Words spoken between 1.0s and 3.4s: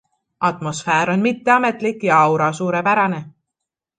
on mitteametlik ja aura suurepärane.